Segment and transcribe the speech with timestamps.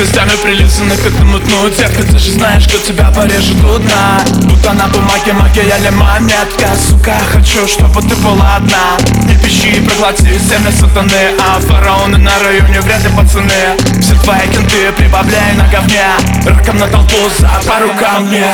[0.00, 1.68] гвоздями прилизаны к этому дну.
[1.68, 4.20] Детка, ты же знаешь, что тебя порежет у дна.
[4.44, 6.68] Будто на бумаге магия или монетка.
[6.88, 8.96] Сука, хочу, чтобы ты была одна.
[9.26, 11.34] Не пищи и проглоти земля сатаны.
[11.38, 13.76] А фараоны на районе вряд ли пацаны.
[14.00, 16.06] Все твои кенты прибавляй на говне.
[16.46, 18.44] Раком на толпу за пару камней.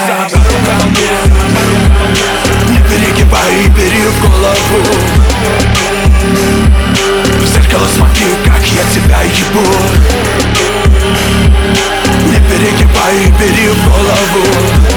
[2.70, 4.82] Не перегибай и бери в голову.
[7.40, 10.25] В зеркало смотри, как я тебя ебу
[13.16, 14.95] перегибай и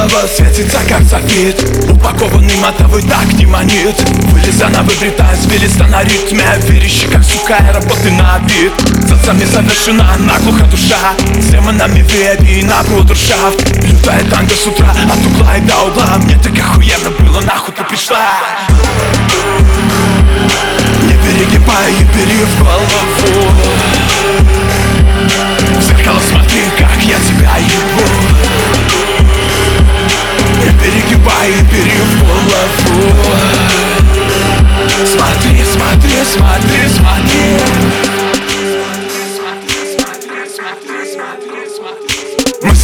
[0.00, 1.56] Шалалава светится как софит
[1.90, 4.00] Упакованный мотовой так не манит.
[4.32, 6.42] Вылеза на выбрита, звелиста на ритме.
[6.68, 8.72] Верещи как сука и работы на вид
[9.06, 11.12] Цацами завершена наглухо душа.
[11.38, 16.16] С демонами веб и на брудершафт Лютая танго с утра от угла и до угла.
[16.16, 18.32] Мне так охуенно было, нахуй ты пришла.
[21.02, 23.19] Не перегибай и бери в голову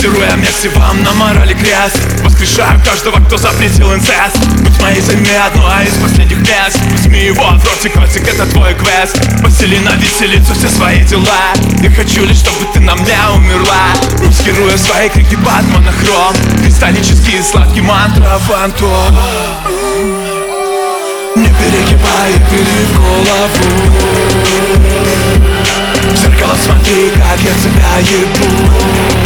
[0.07, 4.39] Массируя вместе вам на морали грязь Воскрешаю каждого, кто запретил инцест.
[4.61, 6.79] Будь моей займи одно из последних мест.
[6.93, 9.19] Возьми его в ротик, котик, это твой квест.
[9.43, 11.53] Посели на веселицу все свои дела.
[11.83, 13.89] Я хочу лишь, чтобы ты на мне умерла.
[14.25, 19.19] Маскируя свои крики под монохром Кристаллический сладкий мантра фантом.
[21.35, 23.67] Не перегибай, бери голову.
[26.13, 29.26] В зеркало смотри, как я тебя ебу